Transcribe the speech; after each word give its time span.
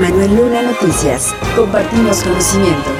Manuel 0.00 0.36
Luna 0.36 0.62
Noticias. 0.62 1.34
Compartimos 1.56 2.22
conocimiento. 2.22 2.90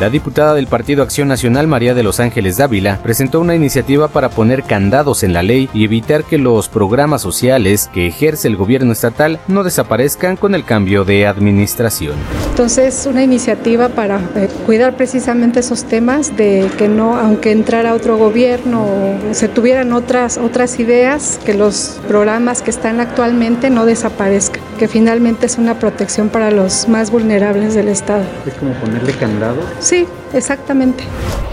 La 0.00 0.10
diputada 0.10 0.54
del 0.54 0.66
Partido 0.66 1.04
Acción 1.04 1.28
Nacional, 1.28 1.68
María 1.68 1.94
de 1.94 2.02
los 2.02 2.18
Ángeles 2.18 2.56
Dávila, 2.56 2.98
presentó 3.04 3.38
una 3.38 3.54
iniciativa 3.54 4.08
para 4.08 4.30
poner 4.30 4.64
candados 4.64 5.22
en 5.22 5.32
la 5.32 5.44
ley 5.44 5.68
y 5.72 5.84
evitar 5.84 6.24
que 6.24 6.38
los 6.38 6.68
programas 6.68 7.22
sociales 7.22 7.88
que 7.94 8.08
ejerce 8.08 8.48
el 8.48 8.56
gobierno 8.56 8.90
estatal 8.90 9.38
no 9.46 9.62
desaparezcan 9.62 10.36
con 10.36 10.56
el 10.56 10.64
cambio 10.64 11.04
de 11.04 11.28
administración. 11.28 12.14
Entonces, 12.50 13.06
una 13.06 13.22
iniciativa 13.22 13.90
para 13.90 14.18
eh, 14.34 14.48
cuidar 14.66 14.96
precisamente 14.96 15.60
esos 15.60 15.84
temas 15.84 16.36
de 16.36 16.68
que 16.76 16.88
no, 16.88 17.16
aunque 17.16 17.52
entrara 17.52 17.94
otro 17.94 18.16
gobierno 18.16 18.82
o 18.82 19.34
se 19.34 19.46
tuvieran 19.46 19.92
otras, 19.92 20.36
otras 20.36 20.80
ideas, 20.80 21.38
que 21.46 21.54
los 21.54 22.00
programas 22.08 22.60
que 22.60 22.70
están 22.70 22.98
actualmente 22.98 23.70
no 23.70 23.86
desaparezcan, 23.86 24.62
que 24.82 24.88
finalmente 24.88 25.46
es 25.46 25.58
una 25.58 25.78
protección 25.78 26.28
para 26.28 26.50
los 26.50 26.88
más 26.88 27.12
vulnerables 27.12 27.74
del 27.74 27.86
Estado. 27.86 28.24
¿Es 28.44 28.54
como 28.54 28.72
ponerle 28.80 29.12
candado? 29.12 29.62
Sí, 29.78 30.08
exactamente. 30.34 31.04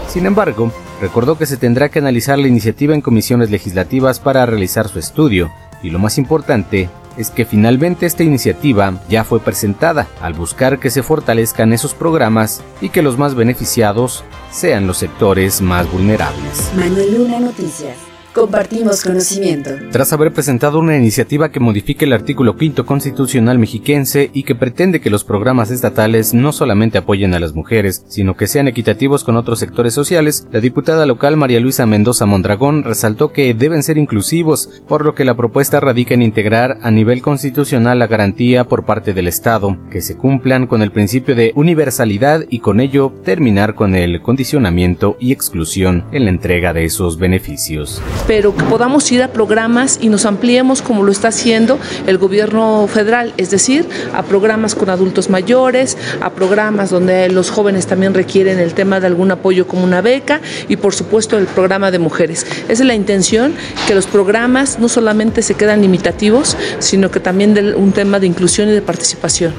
Sin 0.08 0.26
embargo, 0.26 0.72
recordó 1.00 1.38
que 1.38 1.46
se 1.46 1.56
tendrá 1.56 1.90
que 1.90 2.00
analizar 2.00 2.40
la 2.40 2.48
iniciativa 2.48 2.92
en 2.92 3.00
comisiones 3.00 3.52
legislativas 3.52 4.18
para 4.18 4.44
realizar 4.46 4.88
su 4.88 4.98
estudio, 4.98 5.48
y 5.80 5.90
lo 5.90 6.00
más 6.00 6.18
importante 6.18 6.90
es 7.16 7.30
que 7.30 7.44
finalmente 7.44 8.04
esta 8.04 8.24
iniciativa 8.24 8.94
ya 9.08 9.22
fue 9.22 9.38
presentada 9.38 10.08
al 10.20 10.34
buscar 10.34 10.80
que 10.80 10.90
se 10.90 11.04
fortalezcan 11.04 11.72
esos 11.72 11.94
programas 11.94 12.64
y 12.80 12.88
que 12.88 13.00
los 13.00 13.16
más 13.16 13.36
beneficiados 13.36 14.24
sean 14.50 14.88
los 14.88 14.98
sectores 14.98 15.60
más 15.60 15.88
vulnerables. 15.92 16.72
Manuel 16.74 17.14
Luna 17.16 17.38
Noticias. 17.38 17.96
Compartimos 18.32 19.02
conocimiento. 19.02 19.70
Tras 19.90 20.12
haber 20.12 20.32
presentado 20.32 20.78
una 20.78 20.96
iniciativa 20.96 21.50
que 21.50 21.58
modifique 21.58 22.04
el 22.04 22.12
artículo 22.12 22.56
quinto 22.56 22.86
constitucional 22.86 23.58
mexiquense 23.58 24.30
y 24.32 24.44
que 24.44 24.54
pretende 24.54 25.00
que 25.00 25.10
los 25.10 25.24
programas 25.24 25.72
estatales 25.72 26.32
no 26.32 26.52
solamente 26.52 26.98
apoyen 26.98 27.34
a 27.34 27.40
las 27.40 27.54
mujeres, 27.54 28.04
sino 28.06 28.36
que 28.36 28.46
sean 28.46 28.68
equitativos 28.68 29.24
con 29.24 29.36
otros 29.36 29.58
sectores 29.58 29.94
sociales, 29.94 30.46
la 30.52 30.60
diputada 30.60 31.06
local 31.06 31.36
María 31.36 31.58
Luisa 31.58 31.86
Mendoza 31.86 32.24
Mondragón 32.24 32.84
resaltó 32.84 33.32
que 33.32 33.52
deben 33.52 33.82
ser 33.82 33.98
inclusivos, 33.98 34.80
por 34.86 35.04
lo 35.04 35.16
que 35.16 35.24
la 35.24 35.36
propuesta 35.36 35.80
radica 35.80 36.14
en 36.14 36.22
integrar 36.22 36.78
a 36.82 36.92
nivel 36.92 37.22
constitucional 37.22 37.98
la 37.98 38.06
garantía 38.06 38.62
por 38.62 38.84
parte 38.84 39.12
del 39.12 39.26
Estado, 39.26 39.76
que 39.90 40.00
se 40.00 40.16
cumplan 40.16 40.68
con 40.68 40.82
el 40.82 40.92
principio 40.92 41.34
de 41.34 41.52
universalidad 41.56 42.44
y 42.48 42.60
con 42.60 42.78
ello 42.78 43.12
terminar 43.24 43.74
con 43.74 43.96
el 43.96 44.22
condicionamiento 44.22 45.16
y 45.18 45.32
exclusión 45.32 46.04
en 46.12 46.26
la 46.26 46.30
entrega 46.30 46.72
de 46.72 46.84
esos 46.84 47.18
beneficios 47.18 48.00
pero 48.26 48.54
que 48.54 48.64
podamos 48.64 49.10
ir 49.12 49.22
a 49.22 49.28
programas 49.28 49.98
y 50.00 50.08
nos 50.08 50.26
ampliemos 50.26 50.82
como 50.82 51.02
lo 51.02 51.12
está 51.12 51.28
haciendo 51.28 51.78
el 52.06 52.18
gobierno 52.18 52.88
federal, 52.92 53.32
es 53.36 53.50
decir, 53.50 53.88
a 54.14 54.22
programas 54.22 54.74
con 54.74 54.90
adultos 54.90 55.30
mayores, 55.30 55.96
a 56.20 56.30
programas 56.30 56.90
donde 56.90 57.28
los 57.28 57.50
jóvenes 57.50 57.86
también 57.86 58.14
requieren 58.14 58.58
el 58.58 58.74
tema 58.74 59.00
de 59.00 59.06
algún 59.06 59.30
apoyo 59.30 59.66
como 59.66 59.84
una 59.84 60.00
beca 60.00 60.40
y 60.68 60.76
por 60.76 60.94
supuesto 60.94 61.38
el 61.38 61.46
programa 61.46 61.90
de 61.90 61.98
mujeres. 61.98 62.46
Esa 62.68 62.72
es 62.72 62.80
la 62.80 62.94
intención, 62.94 63.54
que 63.86 63.94
los 63.94 64.06
programas 64.06 64.78
no 64.78 64.88
solamente 64.88 65.42
se 65.42 65.54
quedan 65.54 65.82
limitativos, 65.82 66.56
sino 66.78 67.10
que 67.10 67.20
también 67.20 67.54
de 67.54 67.74
un 67.74 67.92
tema 67.92 68.20
de 68.20 68.26
inclusión 68.26 68.68
y 68.68 68.72
de 68.72 68.82
participación. 68.82 69.52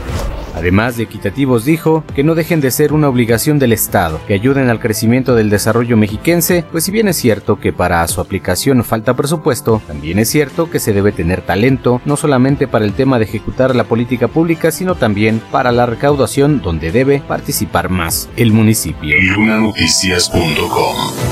Además 0.56 0.98
de 0.98 1.04
equitativos, 1.04 1.66
dijo 1.66 2.04
que 2.16 2.24
no 2.24 2.36
dejen 2.36 2.62
de 2.62 2.72
ser 2.72 2.94
una 2.94 3.10
obligación 3.10 3.60
del 3.60 3.74
Estado, 3.74 4.20
que 4.28 4.34
ayuden 4.34 4.70
al 4.70 4.80
crecimiento 4.80 5.36
del 5.36 5.50
desarrollo 5.50 5.98
mexiquense, 5.98 6.66
pues 6.72 6.84
si 6.84 6.92
bien 6.92 7.08
es 7.08 7.18
cierto 7.18 7.60
que 7.60 7.74
para 7.74 8.08
su 8.08 8.22
aplicación 8.22 8.84
falta 8.84 9.16
presupuesto, 9.16 9.82
también 9.88 10.20
es 10.20 10.30
cierto 10.30 10.70
que 10.70 10.80
se 10.80 10.94
debe 10.94 11.12
tener 11.12 11.42
talento, 11.42 12.02
no 12.06 12.18
solamente 12.18 12.68
para 12.68 12.86
el 12.86 12.94
tema 12.94 13.18
de 13.18 13.26
ejecutar 13.26 13.76
la 13.76 13.86
política 13.86 14.28
pública, 14.28 14.72
sino 14.72 14.96
también 14.96 15.42
para 15.52 15.72
la 15.72 15.86
recaudación 15.86 16.62
donde 16.62 16.92
debe 16.92 17.20
participar 17.28 17.90
más 17.90 18.30
el 18.36 18.52
municipio. 18.52 19.16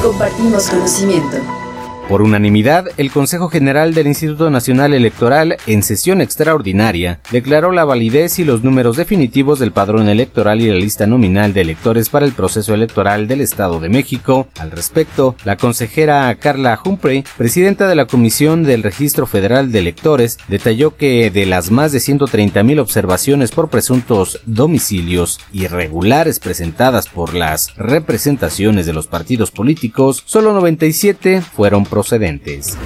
Compartimos 0.01 0.69
conocimiento. 0.69 1.68
Por 2.09 2.23
unanimidad, 2.23 2.87
el 2.97 3.11
Consejo 3.11 3.49
General 3.49 3.93
del 3.93 4.07
Instituto 4.07 4.49
Nacional 4.49 4.95
Electoral, 4.95 5.57
en 5.67 5.83
sesión 5.83 6.21
extraordinaria, 6.21 7.19
declaró 7.29 7.71
la 7.71 7.85
validez 7.85 8.39
y 8.39 8.45
los 8.45 8.63
números 8.63 8.97
definitivos 8.97 9.59
del 9.59 9.71
padrón 9.71 10.09
electoral 10.09 10.59
y 10.59 10.69
la 10.69 10.73
lista 10.73 11.05
nominal 11.05 11.53
de 11.53 11.61
electores 11.61 12.09
para 12.09 12.25
el 12.25 12.31
proceso 12.31 12.73
electoral 12.73 13.27
del 13.27 13.41
Estado 13.41 13.79
de 13.79 13.89
México. 13.89 14.47
Al 14.57 14.71
respecto, 14.71 15.35
la 15.45 15.55
consejera 15.57 16.33
Carla 16.33 16.79
Humphrey, 16.83 17.23
presidenta 17.37 17.87
de 17.87 17.93
la 17.93 18.07
Comisión 18.07 18.63
del 18.63 18.81
Registro 18.81 19.27
Federal 19.27 19.71
de 19.71 19.77
Electores, 19.77 20.39
detalló 20.47 20.97
que 20.97 21.29
de 21.29 21.45
las 21.45 21.69
más 21.69 21.91
de 21.91 21.99
130.000 21.99 22.79
observaciones 22.79 23.51
por 23.51 23.69
presuntos 23.69 24.41
domicilios 24.47 25.39
irregulares 25.53 26.39
presentadas 26.39 27.05
por 27.07 27.35
las 27.35 27.75
representaciones 27.75 28.87
de 28.87 28.93
los 28.93 29.05
partidos 29.05 29.51
políticos, 29.51 30.23
solo 30.25 30.53
97 30.53 31.41
fueron 31.41 31.85
procedentes 31.99 32.77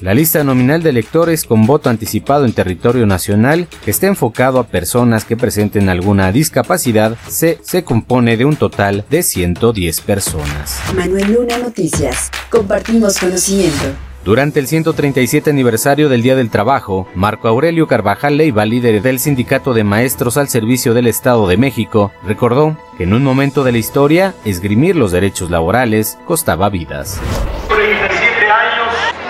la 0.00 0.14
lista 0.14 0.42
nominal 0.42 0.82
de 0.82 0.90
electores 0.90 1.44
con 1.44 1.66
voto 1.66 1.90
anticipado 1.90 2.46
en 2.46 2.52
territorio 2.52 3.06
nacional, 3.06 3.68
que 3.84 3.90
está 3.90 4.06
enfocado 4.06 4.58
a 4.58 4.66
personas 4.66 5.24
que 5.24 5.36
presenten 5.36 5.90
alguna 5.90 6.32
discapacidad, 6.32 7.16
se, 7.28 7.58
se 7.62 7.84
compone 7.84 8.36
de 8.36 8.46
un 8.46 8.56
total 8.56 9.04
de 9.10 9.22
110 9.22 10.00
personas. 10.00 10.80
Manuel 10.94 11.32
Luna 11.32 11.58
Noticias. 11.58 12.30
Compartimos 12.50 13.18
conocimiento. 13.18 13.84
Durante 14.24 14.58
el 14.58 14.66
137 14.66 15.50
aniversario 15.50 16.08
del 16.08 16.22
Día 16.22 16.34
del 16.34 16.50
Trabajo, 16.50 17.06
Marco 17.14 17.48
Aurelio 17.48 17.86
Carvajal 17.86 18.38
Leiva, 18.38 18.64
líder 18.64 19.02
del 19.02 19.20
Sindicato 19.20 19.74
de 19.74 19.84
Maestros 19.84 20.36
al 20.36 20.48
Servicio 20.48 20.94
del 20.94 21.06
Estado 21.06 21.46
de 21.46 21.56
México, 21.56 22.10
recordó 22.24 22.76
que 22.96 23.04
en 23.04 23.12
un 23.12 23.22
momento 23.22 23.62
de 23.62 23.72
la 23.72 23.78
historia, 23.78 24.34
esgrimir 24.44 24.96
los 24.96 25.12
derechos 25.12 25.50
laborales 25.50 26.18
costaba 26.26 26.70
vidas 26.70 27.20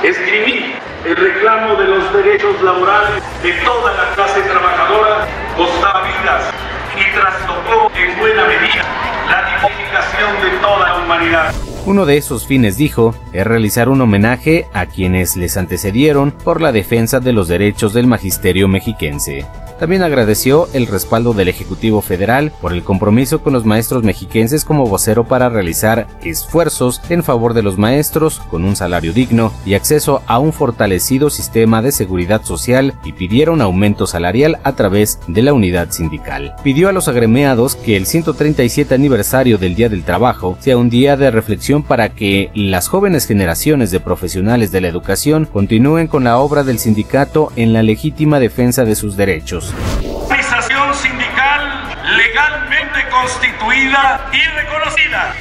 escribí 0.08 0.74
el 1.04 1.16
reclamo 1.66 1.76
de 1.76 1.88
los 1.88 2.12
derechos 2.12 2.62
laborales 2.62 3.22
de 3.42 3.52
toda 3.64 3.92
la 3.92 4.14
clase 4.14 4.40
trabajadora 4.42 5.26
costaba 5.56 6.02
vidas 6.02 6.44
y 6.94 7.14
trastocó 7.14 7.90
en 7.96 8.18
buena 8.18 8.46
medida 8.46 8.84
la 9.28 9.44
dignificación 9.50 10.42
de 10.42 10.58
toda 10.60 10.88
la 10.88 11.04
humanidad. 11.04 11.54
Uno 11.86 12.04
de 12.04 12.16
esos 12.16 12.46
fines, 12.46 12.76
dijo, 12.76 13.14
es 13.32 13.46
realizar 13.46 13.88
un 13.88 14.00
homenaje 14.00 14.66
a 14.72 14.86
quienes 14.86 15.36
les 15.36 15.56
antecedieron 15.56 16.32
por 16.32 16.60
la 16.60 16.72
defensa 16.72 17.20
de 17.20 17.32
los 17.32 17.48
derechos 17.48 17.92
del 17.92 18.06
magisterio 18.06 18.68
mexiquense. 18.68 19.46
También 19.78 20.02
agradeció 20.02 20.68
el 20.72 20.86
respaldo 20.86 21.34
del 21.34 21.48
Ejecutivo 21.48 22.00
Federal 22.00 22.52
por 22.60 22.72
el 22.72 22.82
compromiso 22.82 23.42
con 23.42 23.52
los 23.52 23.66
maestros 23.66 24.02
mexiquenses 24.04 24.64
como 24.64 24.86
vocero 24.86 25.24
para 25.24 25.48
realizar 25.48 26.06
esfuerzos 26.24 27.02
en 27.10 27.22
favor 27.22 27.52
de 27.52 27.62
los 27.62 27.76
maestros 27.76 28.40
con 28.50 28.64
un 28.64 28.74
salario 28.74 29.12
digno 29.12 29.52
y 29.66 29.74
acceso 29.74 30.22
a 30.26 30.38
un 30.38 30.52
fortalecido 30.52 31.28
sistema 31.28 31.82
de 31.82 31.92
seguridad 31.92 32.42
social 32.42 32.94
y 33.04 33.12
pidieron 33.12 33.60
aumento 33.60 34.06
salarial 34.06 34.58
a 34.64 34.72
través 34.74 35.18
de 35.28 35.42
la 35.42 35.52
unidad 35.52 35.90
sindical. 35.90 36.54
Pidió 36.62 36.88
a 36.88 36.92
los 36.92 37.08
agremiados 37.08 37.76
que 37.76 37.96
el 37.96 38.06
137 38.06 38.94
aniversario 38.94 39.58
del 39.58 39.74
Día 39.74 39.88
del 39.88 40.04
Trabajo 40.04 40.56
sea 40.60 40.78
un 40.78 40.88
día 40.88 41.16
de 41.16 41.30
reflexión 41.30 41.82
para 41.82 42.14
que 42.14 42.50
las 42.54 42.88
jóvenes 42.88 43.26
generaciones 43.26 43.90
de 43.90 44.00
profesionales 44.00 44.72
de 44.72 44.80
la 44.80 44.88
educación 44.88 45.44
continúen 45.44 46.06
con 46.06 46.24
la 46.24 46.38
obra 46.38 46.64
del 46.64 46.78
sindicato 46.78 47.52
en 47.56 47.72
la 47.72 47.82
legítima 47.82 48.40
defensa 48.40 48.84
de 48.84 48.94
sus 48.94 49.16
derechos. 49.16 49.65
Organización 50.04 50.94
sindical 50.94 51.96
legalmente 52.16 53.08
constituida 53.08 54.28
y 54.32 54.42
reconocida. 54.50 55.34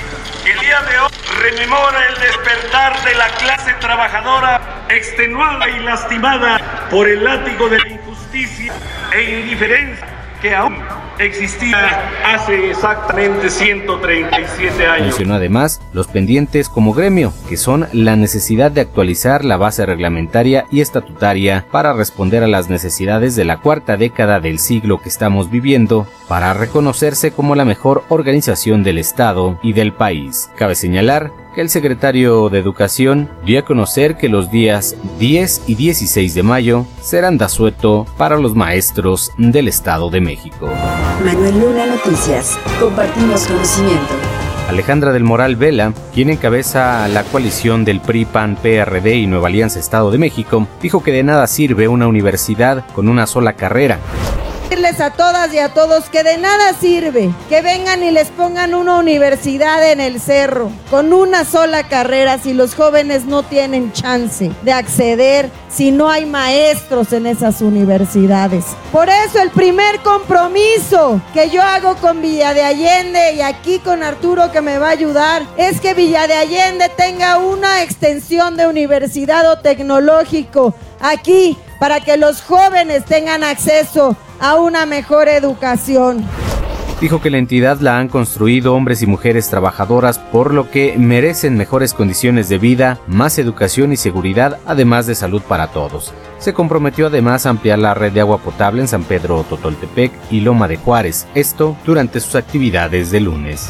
El 0.46 0.60
día 0.60 0.82
de 0.82 1.00
hoy 1.00 1.10
rememora 1.42 2.08
el 2.08 2.20
despertar 2.20 3.04
de 3.04 3.16
la 3.16 3.28
clase 3.30 3.74
trabajadora 3.80 4.86
extenuada 4.90 5.70
y 5.70 5.80
lastimada 5.80 6.88
por 6.90 7.08
el 7.08 7.24
látigo 7.24 7.68
de 7.70 7.80
la 7.80 7.88
injusticia 7.88 8.74
e 9.14 9.40
indiferencia 9.42 10.15
que 10.46 10.54
aún 10.54 10.76
existía 11.18 11.76
hace 12.24 12.70
exactamente 12.70 13.50
137 13.50 14.86
años. 14.86 15.08
Mencionó 15.08 15.34
además 15.34 15.82
los 15.92 16.06
pendientes 16.06 16.70
como 16.70 16.94
gremio, 16.94 17.34
que 17.50 17.58
son 17.58 17.88
la 17.94 18.16
necesidad 18.16 18.70
de 18.70 18.82
actualizar 18.82 19.44
la 19.44 19.58
base 19.58 19.88
reglamentaria 19.88 20.66
y 20.70 20.82
estatutaria 20.82 21.66
para 21.72 21.94
responder 21.94 22.44
a 22.44 22.48
las 22.48 22.70
necesidades 22.70 23.36
de 23.36 23.46
la 23.46 23.58
cuarta 23.58 23.98
década 23.98 24.40
del 24.40 24.60
siglo 24.60 25.02
que 25.02 25.10
estamos 25.10 25.50
viviendo, 25.50 26.06
para 26.28 26.54
reconocerse 26.54 27.32
como 27.32 27.56
la 27.56 27.66
mejor 27.66 28.04
organización 28.10 28.84
del 28.84 29.00
Estado 29.00 29.60
y 29.64 29.74
del 29.74 29.94
país. 29.94 30.52
Cabe 30.58 30.76
señalar 30.76 31.32
que 31.56 31.62
el 31.62 31.70
secretario 31.70 32.50
de 32.50 32.60
Educación 32.60 33.30
dio 33.46 33.60
a 33.60 33.66
conocer 33.66 34.18
que 34.18 34.28
los 34.28 34.52
días 34.52 34.98
10 35.20 35.64
y 35.68 35.76
16 35.76 36.36
de 36.36 36.44
mayo 36.44 36.86
serán 37.02 37.38
de 37.38 37.46
asueto 37.46 38.06
para 38.18 38.38
los 38.38 38.56
maestros 38.56 39.32
del 39.38 39.70
Estado 39.70 40.10
de 40.10 40.20
México. 40.20 40.70
Manuel 41.24 41.58
Luna 41.58 41.86
Noticias. 41.88 42.60
Compartimos 42.80 43.48
conocimiento. 43.48 44.14
Alejandra 44.68 45.14
del 45.14 45.24
Moral 45.24 45.56
Vela, 45.56 45.94
quien 46.14 46.30
encabeza 46.30 47.08
la 47.08 47.24
coalición 47.24 47.86
del 47.86 48.02
PRI, 48.02 48.26
PAN, 48.26 48.58
PRD 48.62 49.16
y 49.16 49.28
Nueva 49.28 49.48
Alianza 49.48 49.80
Estado 49.80 50.12
de 50.12 50.18
México, 50.18 50.68
dijo 50.82 51.04
que 51.04 51.12
de 51.12 51.24
nada 51.24 51.48
sirve 51.48 51.88
una 51.88 52.08
universidad 52.08 52.86
con 52.94 53.08
una 53.08 53.28
sola 53.28 53.54
carrera 53.54 54.00
decirles 54.76 55.00
a 55.00 55.12
todas 55.12 55.54
y 55.54 55.60
a 55.60 55.70
todos 55.70 56.10
que 56.10 56.24
de 56.24 56.38
nada 56.38 56.74
sirve 56.74 57.34
que 57.48 57.62
vengan 57.62 58.04
y 58.04 58.12
les 58.12 58.28
pongan 58.30 58.76
una 58.76 58.98
universidad 58.98 59.90
en 59.90 60.02
el 60.02 60.20
cerro 60.20 60.70
con 60.90 61.14
una 61.14 61.46
sola 61.46 61.88
carrera 61.88 62.40
si 62.40 62.54
los 62.54 62.76
jóvenes 62.76 63.24
no 63.24 63.44
tienen 63.44 63.94
chance 63.94 64.52
de 64.64 64.74
acceder, 64.74 65.50
si 65.70 65.92
no 65.92 66.10
hay 66.10 66.26
maestros 66.26 67.14
en 67.14 67.26
esas 67.26 67.62
universidades. 67.62 68.66
Por 68.92 69.08
eso 69.08 69.42
el 69.42 69.50
primer 69.50 70.02
compromiso 70.02 71.22
que 71.34 71.50
yo 71.50 71.62
hago 71.62 71.96
con 71.96 72.22
Villa 72.22 72.54
de 72.54 72.64
Allende 72.64 73.34
y 73.36 73.42
aquí 73.42 73.80
con 73.80 74.04
Arturo 74.04 74.52
que 74.52 74.60
me 74.60 74.78
va 74.78 74.88
a 74.88 74.92
ayudar 74.92 75.44
es 75.56 75.80
que 75.80 75.94
Villa 75.94 76.28
de 76.28 76.34
Allende 76.34 76.90
tenga 76.90 77.38
una 77.38 77.82
extensión 77.82 78.58
de 78.58 78.68
universidad 78.68 79.50
o 79.50 79.60
tecnológico 79.60 80.76
aquí 81.00 81.58
para 81.80 82.00
que 82.00 82.18
los 82.18 82.42
jóvenes 82.42 83.06
tengan 83.06 83.44
acceso 83.44 84.16
a 84.40 84.56
una 84.56 84.86
mejor 84.86 85.28
educación. 85.28 86.26
Dijo 87.02 87.22
que 87.22 87.30
la 87.30 87.38
entidad 87.38 87.80
la 87.82 88.00
han 88.00 88.08
construido 88.08 88.74
hombres 88.74 89.02
y 89.02 89.06
mujeres 89.06 89.50
trabajadoras, 89.50 90.18
por 90.18 90.54
lo 90.54 90.72
que 90.72 90.96
merecen 90.98 91.58
mejores 91.58 91.94
condiciones 91.94 92.48
de 92.48 92.58
vida, 92.58 93.00
más 93.06 93.38
educación 93.38 93.92
y 93.92 93.98
seguridad, 93.98 94.60
además 94.66 95.06
de 95.06 95.14
salud 95.14 95.42
para 95.42 95.68
todos. 95.68 96.14
Se 96.40 96.54
comprometió 96.54 97.08
además 97.08 97.46
a 97.46 97.50
ampliar 97.50 97.80
la 97.80 97.94
red 97.94 98.14
de 98.14 98.22
agua 98.22 98.38
potable 98.38 98.82
en 98.82 98.88
San 98.88 99.04
Pedro 99.04 99.44
Totoltepec 99.44 100.14
y 100.32 100.40
Loma 100.40 100.70
de 100.70 100.78
Juárez, 100.78 101.28
esto 101.36 101.76
durante 101.86 102.22
sus 102.22 102.36
actividades 102.36 103.12
de 103.12 103.20
lunes. 103.20 103.70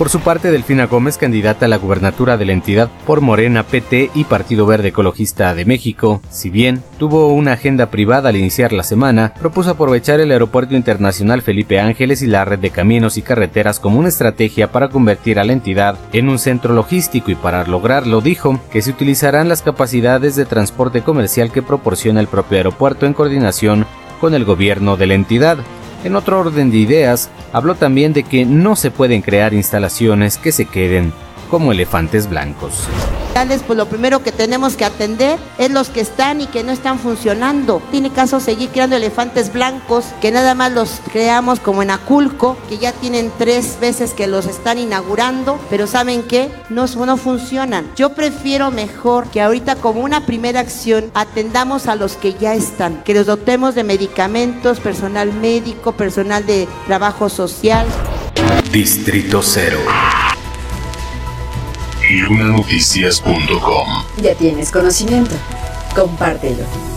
Por 0.00 0.08
su 0.08 0.20
parte, 0.20 0.50
Delfina 0.50 0.86
Gómez, 0.86 1.18
candidata 1.18 1.66
a 1.66 1.68
la 1.68 1.76
gubernatura 1.76 2.38
de 2.38 2.46
la 2.46 2.52
entidad 2.52 2.88
por 3.06 3.20
Morena, 3.20 3.64
PT 3.64 4.12
y 4.14 4.24
Partido 4.24 4.64
Verde 4.64 4.88
Ecologista 4.88 5.54
de 5.54 5.66
México, 5.66 6.22
si 6.30 6.48
bien 6.48 6.82
tuvo 6.98 7.28
una 7.34 7.52
agenda 7.52 7.90
privada 7.90 8.30
al 8.30 8.36
iniciar 8.36 8.72
la 8.72 8.82
semana, 8.82 9.34
propuso 9.38 9.68
aprovechar 9.68 10.18
el 10.18 10.32
Aeropuerto 10.32 10.74
Internacional 10.74 11.42
Felipe 11.42 11.80
Ángeles 11.80 12.22
y 12.22 12.28
la 12.28 12.46
red 12.46 12.60
de 12.60 12.70
caminos 12.70 13.18
y 13.18 13.22
carreteras 13.22 13.78
como 13.78 13.98
una 13.98 14.08
estrategia 14.08 14.72
para 14.72 14.88
convertir 14.88 15.38
a 15.38 15.44
la 15.44 15.52
entidad 15.52 15.98
en 16.14 16.30
un 16.30 16.38
centro 16.38 16.72
logístico 16.72 17.30
y 17.30 17.34
para 17.34 17.66
lograrlo 17.66 18.22
dijo 18.22 18.58
que 18.72 18.80
se 18.80 18.92
utilizarán 18.92 19.50
las 19.50 19.60
capacidades 19.60 20.34
de 20.34 20.46
transporte 20.46 21.02
comercial 21.02 21.52
que 21.52 21.60
proporciona 21.60 22.20
el 22.20 22.26
propio 22.26 22.56
aeropuerto 22.56 23.04
en 23.04 23.12
coordinación 23.12 23.84
con 24.18 24.32
el 24.32 24.46
gobierno 24.46 24.96
de 24.96 25.08
la 25.08 25.14
entidad. 25.14 25.58
En 26.02 26.16
otro 26.16 26.40
orden 26.40 26.70
de 26.70 26.78
ideas, 26.78 27.30
habló 27.52 27.74
también 27.74 28.12
de 28.12 28.22
que 28.22 28.46
no 28.46 28.74
se 28.76 28.90
pueden 28.90 29.20
crear 29.20 29.52
instalaciones 29.52 30.38
que 30.38 30.52
se 30.52 30.64
queden 30.64 31.12
como 31.50 31.72
elefantes 31.72 32.28
blancos. 32.28 32.86
Pues 33.66 33.76
lo 33.78 33.86
primero 33.86 34.22
que 34.22 34.32
tenemos 34.32 34.76
que 34.76 34.84
atender 34.84 35.38
es 35.56 35.70
los 35.70 35.88
que 35.88 36.02
están 36.02 36.42
y 36.42 36.46
que 36.46 36.62
no 36.62 36.72
están 36.72 36.98
funcionando. 36.98 37.80
Tiene 37.90 38.10
caso 38.10 38.38
seguir 38.38 38.68
creando 38.68 38.96
elefantes 38.96 39.50
blancos 39.50 40.04
que 40.20 40.30
nada 40.30 40.54
más 40.54 40.72
los 40.72 41.00
creamos 41.10 41.58
como 41.58 41.82
en 41.82 41.90
Aculco, 41.90 42.58
que 42.68 42.76
ya 42.76 42.92
tienen 42.92 43.32
tres 43.38 43.78
veces 43.80 44.12
que 44.12 44.26
los 44.26 44.44
están 44.44 44.76
inaugurando, 44.76 45.58
pero 45.70 45.86
¿saben 45.86 46.22
qué? 46.24 46.50
No, 46.68 46.86
no 46.86 47.16
funcionan. 47.16 47.90
Yo 47.96 48.10
prefiero 48.10 48.70
mejor 48.70 49.28
que 49.30 49.40
ahorita 49.40 49.76
como 49.76 50.02
una 50.02 50.26
primera 50.26 50.60
acción 50.60 51.10
atendamos 51.14 51.86
a 51.86 51.94
los 51.94 52.16
que 52.16 52.34
ya 52.34 52.54
están, 52.54 53.02
que 53.04 53.14
los 53.14 53.24
dotemos 53.24 53.74
de 53.74 53.84
medicamentos, 53.84 54.80
personal 54.80 55.32
médico, 55.32 55.92
personal 55.92 56.44
de 56.44 56.68
trabajo 56.86 57.30
social. 57.30 57.86
Distrito 58.70 59.40
Cero 59.42 59.78
y 62.10 62.18
lunanoticias.com. 62.18 63.88
Ya 64.20 64.34
tienes 64.34 64.70
conocimiento. 64.72 65.36
Compártelo. 65.94 66.89